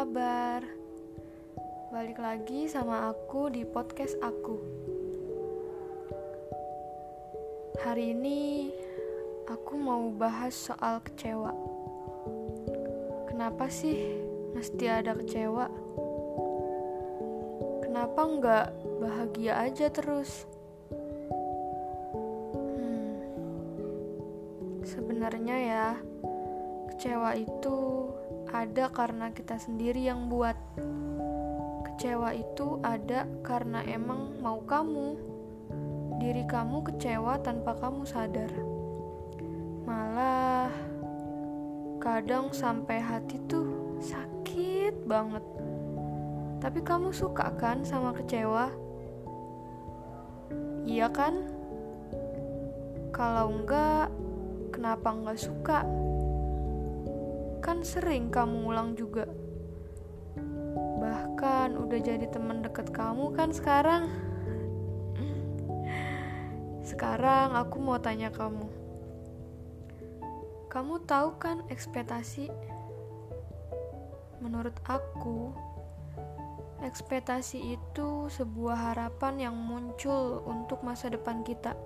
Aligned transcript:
kabar? 0.00 0.64
Balik 1.92 2.16
lagi 2.24 2.72
sama 2.72 3.12
aku 3.12 3.52
di 3.52 3.68
podcast 3.68 4.16
aku. 4.24 4.56
Hari 7.84 8.16
ini 8.16 8.72
aku 9.44 9.76
mau 9.76 10.08
bahas 10.08 10.56
soal 10.56 11.04
kecewa. 11.04 11.52
Kenapa 13.28 13.68
sih 13.68 14.24
mesti 14.56 14.88
ada 14.88 15.12
kecewa? 15.12 15.68
Kenapa 17.84 18.20
nggak 18.24 18.72
bahagia 19.04 19.68
aja 19.68 19.92
terus? 19.92 20.48
Hmm, 22.56 23.20
sebenarnya 24.80 25.56
ya, 25.60 26.00
kecewa 26.88 27.36
itu 27.36 28.08
ada 28.50 28.90
karena 28.90 29.30
kita 29.30 29.56
sendiri 29.62 30.10
yang 30.10 30.26
buat. 30.26 30.58
Kecewa 31.86 32.34
itu 32.34 32.82
ada 32.82 33.30
karena 33.46 33.86
emang 33.86 34.42
mau 34.42 34.58
kamu. 34.66 35.14
Diri 36.18 36.44
kamu 36.50 36.82
kecewa 36.84 37.38
tanpa 37.40 37.78
kamu 37.78 38.02
sadar. 38.02 38.50
Malah 39.86 40.68
kadang 42.02 42.50
sampai 42.50 42.98
hati 42.98 43.38
tuh 43.46 43.96
sakit 44.02 45.06
banget. 45.06 45.44
Tapi 46.60 46.80
kamu 46.82 47.14
suka 47.14 47.54
kan 47.56 47.86
sama 47.86 48.12
kecewa? 48.12 48.68
Iya 50.84 51.08
kan? 51.08 51.46
Kalau 53.14 53.52
enggak, 53.54 54.10
kenapa 54.74 55.08
enggak 55.14 55.38
suka? 55.38 56.09
Kan 57.60 57.84
sering 57.84 58.32
kamu 58.32 58.72
ulang 58.72 58.96
juga. 58.96 59.28
Bahkan 61.00 61.76
udah 61.76 62.00
jadi 62.00 62.26
teman 62.32 62.64
deket 62.64 62.88
kamu 62.92 63.36
kan 63.36 63.52
sekarang. 63.52 64.08
Sekarang 66.82 67.54
aku 67.54 67.78
mau 67.78 68.00
tanya 68.02 68.32
kamu. 68.32 68.66
Kamu 70.72 71.04
tahu 71.06 71.38
kan 71.38 71.62
ekspektasi? 71.70 72.50
Menurut 74.40 74.74
aku, 74.88 75.52
ekspektasi 76.80 77.76
itu 77.76 78.32
sebuah 78.32 78.92
harapan 78.92 79.50
yang 79.50 79.56
muncul 79.58 80.40
untuk 80.48 80.80
masa 80.80 81.12
depan 81.12 81.44
kita. 81.44 81.76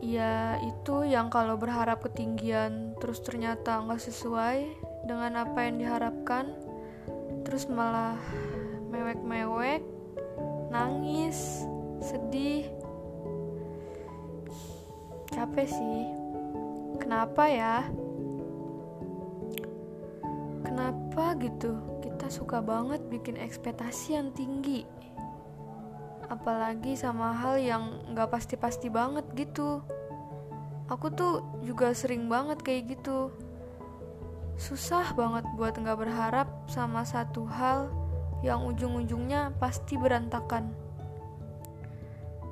Ya, 0.00 0.56
itu 0.64 1.04
yang 1.04 1.28
kalau 1.28 1.60
berharap 1.60 2.00
ketinggian 2.00 2.96
terus 2.96 3.20
ternyata 3.20 3.84
nggak 3.84 4.00
sesuai 4.00 4.64
dengan 5.04 5.44
apa 5.44 5.68
yang 5.68 5.76
diharapkan, 5.76 6.56
terus 7.44 7.68
malah 7.68 8.16
mewek-mewek, 8.88 9.84
nangis, 10.72 11.68
sedih. 12.00 12.64
Capek 15.30 15.68
sih. 15.68 16.00
Kenapa 16.96 17.44
ya? 17.46 17.84
Kenapa 20.64 21.36
gitu? 21.36 21.76
Kita 22.00 22.32
suka 22.32 22.64
banget 22.64 23.04
bikin 23.12 23.36
ekspektasi 23.36 24.16
yang 24.16 24.32
tinggi. 24.32 24.99
Apalagi 26.30 26.94
sama 26.94 27.34
hal 27.34 27.58
yang 27.58 28.14
gak 28.14 28.30
pasti-pasti 28.30 28.86
banget 28.86 29.26
gitu. 29.34 29.82
Aku 30.86 31.10
tuh 31.10 31.42
juga 31.66 31.90
sering 31.90 32.30
banget 32.30 32.62
kayak 32.62 32.94
gitu. 32.94 33.34
Susah 34.54 35.10
banget 35.18 35.42
buat 35.58 35.74
gak 35.74 35.98
berharap 35.98 36.48
sama 36.70 37.02
satu 37.02 37.50
hal 37.50 37.90
yang 38.46 38.62
ujung-ujungnya 38.64 39.52
pasti 39.58 39.98
berantakan. 39.98 40.70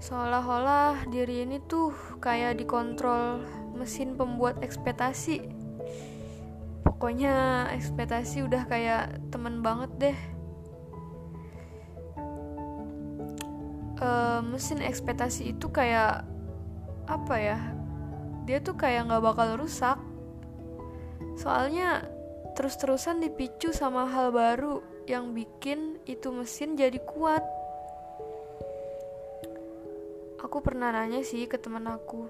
Seolah-olah 0.00 1.06
diri 1.12 1.44
ini 1.44 1.60
tuh 1.60 1.92
kayak 2.24 2.58
dikontrol 2.58 3.44
mesin 3.76 4.16
pembuat 4.16 4.58
ekspektasi. 4.64 5.44
Pokoknya 6.84 7.68
ekspektasi 7.76 8.44
udah 8.48 8.64
kayak 8.64 9.20
temen 9.28 9.60
banget 9.60 9.92
deh. 10.00 10.18
Uh, 14.00 14.40
mesin 14.40 14.80
ekspektasi 14.80 15.52
itu 15.52 15.68
kayak 15.68 16.24
apa 17.04 17.36
ya? 17.36 17.60
Dia 18.48 18.64
tuh 18.64 18.74
kayak 18.80 19.12
nggak 19.12 19.20
bakal 19.20 19.60
rusak. 19.60 20.00
Soalnya 21.36 22.08
terus-terusan 22.56 23.20
dipicu 23.20 23.76
sama 23.76 24.08
hal 24.08 24.32
baru 24.32 24.80
yang 25.04 25.36
bikin 25.36 26.00
itu 26.08 26.32
mesin 26.32 26.80
jadi 26.80 26.96
kuat. 27.04 27.44
Aku 30.40 30.64
pernah 30.64 30.88
nanya 30.96 31.20
sih 31.20 31.44
ke 31.44 31.60
teman 31.60 31.84
aku. 31.84 32.24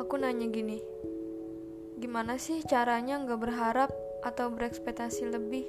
Aku 0.00 0.16
nanya 0.16 0.48
gini, 0.48 0.80
gimana 2.00 2.40
sih 2.40 2.64
caranya 2.64 3.20
nggak 3.20 3.40
berharap 3.40 3.90
atau 4.24 4.48
berekspektasi 4.48 5.28
lebih? 5.28 5.68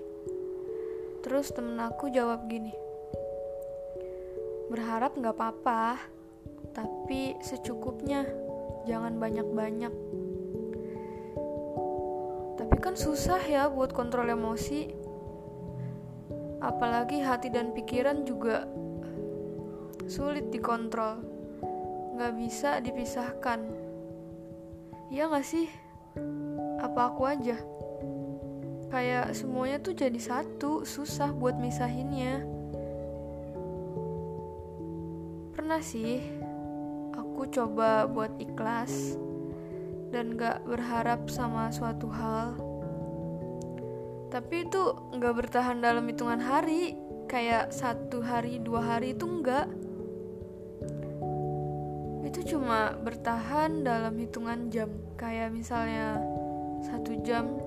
Terus 1.21 1.51
temen 1.51 1.77
aku 1.81 2.09
jawab 2.09 2.47
gini, 2.47 2.73
berharap 4.75 5.15
nggak 5.15 5.39
apa-apa, 5.39 5.95
tapi 6.75 7.39
secukupnya, 7.39 8.27
jangan 8.83 9.15
banyak-banyak. 9.15 9.93
Tapi 12.59 12.75
kan 12.83 12.99
susah 12.99 13.39
ya 13.47 13.71
buat 13.71 13.95
kontrol 13.95 14.27
emosi. 14.27 14.91
Apalagi 16.59 17.23
hati 17.23 17.47
dan 17.47 17.71
pikiran 17.71 18.27
juga 18.27 18.67
sulit 20.11 20.51
dikontrol, 20.51 21.23
nggak 22.19 22.33
bisa 22.35 22.83
dipisahkan. 22.83 23.63
Iya 25.07 25.31
nggak 25.31 25.47
sih? 25.47 25.71
Apa 26.83 27.15
aku 27.15 27.23
aja? 27.23 27.55
Kayak 28.91 29.39
semuanya 29.39 29.79
tuh 29.79 29.95
jadi 29.95 30.19
satu, 30.19 30.83
susah 30.83 31.31
buat 31.31 31.55
misahinnya. 31.55 32.43
Pernah 35.65 35.81
sih, 35.81 36.21
aku 37.17 37.49
coba 37.49 38.05
buat 38.05 38.37
ikhlas 38.37 39.17
dan 40.13 40.37
gak 40.37 40.61
berharap 40.61 41.25
sama 41.25 41.73
suatu 41.73 42.05
hal. 42.05 42.53
Tapi 44.29 44.69
itu 44.69 44.93
gak 45.17 45.33
bertahan 45.33 45.81
dalam 45.81 46.05
hitungan 46.05 46.37
hari, 46.37 46.93
kayak 47.25 47.73
satu 47.73 48.21
hari, 48.21 48.61
dua 48.61 48.93
hari 48.93 49.17
itu 49.17 49.25
enggak 49.25 49.65
itu 52.29 52.53
cuma 52.53 52.93
bertahan 53.01 53.81
dalam 53.81 54.13
hitungan 54.21 54.69
jam. 54.69 54.93
Kayak 55.17 55.49
misalnya 55.49 56.21
satu 56.85 57.25
jam 57.25 57.57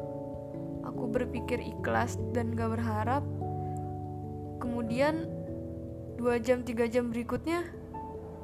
aku 0.87 1.11
berpikir 1.11 1.59
ikhlas 1.59 2.15
dan 2.31 2.55
gak 2.55 2.79
berharap. 2.79 3.27
Kemudian 4.63 5.27
dua 6.15 6.39
jam 6.39 6.63
tiga 6.63 6.87
jam 6.87 7.11
berikutnya 7.11 7.88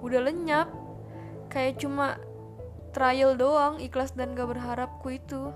udah 0.04 0.20
lenyap 0.20 0.68
kayak 1.48 1.80
cuma 1.80 2.20
trial 2.92 3.34
doang 3.40 3.80
ikhlas 3.80 4.12
dan 4.12 4.36
gak 4.36 4.52
berharapku 4.52 5.16
itu 5.16 5.48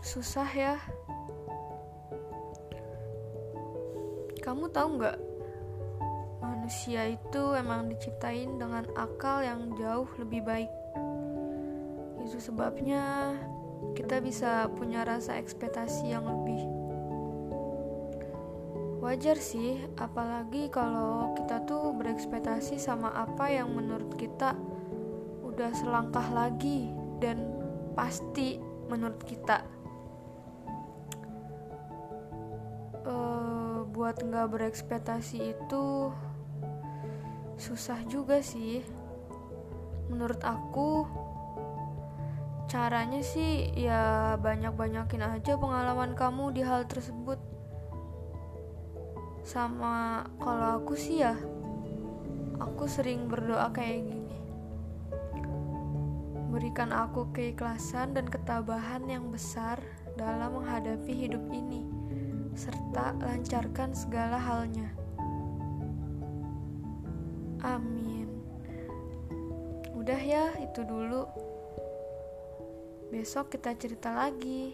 susah 0.00 0.48
ya 0.48 0.80
kamu 4.40 4.70
tahu 4.72 4.96
nggak 4.96 5.18
manusia 6.38 7.14
itu 7.14 7.42
emang 7.58 7.90
diciptain 7.90 8.58
dengan 8.58 8.86
akal 8.94 9.42
yang 9.42 9.74
jauh 9.78 10.06
lebih 10.18 10.42
baik. 10.42 10.70
Itu 12.26 12.38
sebabnya 12.42 13.34
kita 13.94 14.18
bisa 14.18 14.70
punya 14.74 15.06
rasa 15.06 15.38
ekspektasi 15.38 16.10
yang 16.10 16.26
lebih. 16.26 16.85
Wajar 19.06 19.38
sih, 19.38 19.78
apalagi 20.02 20.66
kalau 20.66 21.30
kita 21.38 21.62
tuh 21.62 21.94
berekspektasi 21.94 22.74
sama 22.74 23.14
apa 23.14 23.46
yang 23.54 23.70
menurut 23.70 24.10
kita 24.18 24.58
udah 25.46 25.70
selangkah 25.78 26.26
lagi 26.34 26.90
dan 27.22 27.38
pasti 27.94 28.58
menurut 28.90 29.22
kita. 29.22 29.62
Uh, 33.06 33.86
buat 33.94 34.18
nggak 34.26 34.50
berekspektasi 34.50 35.54
itu 35.54 36.10
susah 37.54 38.02
juga 38.10 38.42
sih 38.42 38.82
menurut 40.10 40.42
aku 40.42 41.06
caranya 42.66 43.22
sih 43.22 43.70
ya 43.78 44.34
banyak-banyakin 44.42 45.22
aja 45.22 45.54
pengalaman 45.54 46.18
kamu 46.18 46.50
di 46.50 46.66
hal 46.66 46.82
tersebut 46.90 47.38
sama 49.46 50.26
kalau 50.42 50.82
aku 50.82 50.98
sih 50.98 51.22
ya 51.22 51.38
aku 52.58 52.90
sering 52.90 53.30
berdoa 53.30 53.70
kayak 53.70 54.02
gini 54.02 54.26
Berikan 56.56 56.88
aku 56.88 57.28
keikhlasan 57.36 58.16
dan 58.16 58.32
ketabahan 58.32 59.04
yang 59.04 59.28
besar 59.28 59.76
dalam 60.16 60.56
menghadapi 60.56 61.12
hidup 61.12 61.44
ini, 61.52 61.84
serta 62.56 63.12
lancarkan 63.20 63.92
segala 63.92 64.40
halnya. 64.40 64.88
Amin. 67.60 68.40
Udah 69.92 70.16
ya, 70.16 70.56
itu 70.64 70.80
dulu. 70.80 71.28
Besok 73.12 73.52
kita 73.52 73.76
cerita 73.76 74.16
lagi. 74.16 74.72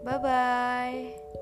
Bye 0.00 0.20
bye. 0.24 1.39